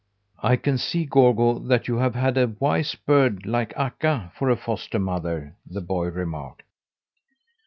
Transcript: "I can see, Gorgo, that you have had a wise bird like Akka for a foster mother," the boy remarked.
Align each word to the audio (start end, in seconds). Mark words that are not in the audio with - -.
"I 0.41 0.55
can 0.55 0.79
see, 0.79 1.05
Gorgo, 1.05 1.59
that 1.59 1.87
you 1.87 1.97
have 1.97 2.15
had 2.15 2.35
a 2.35 2.47
wise 2.59 2.95
bird 2.95 3.45
like 3.45 3.71
Akka 3.77 4.31
for 4.35 4.49
a 4.49 4.57
foster 4.57 4.97
mother," 4.97 5.53
the 5.63 5.79
boy 5.81 6.05
remarked. 6.07 6.63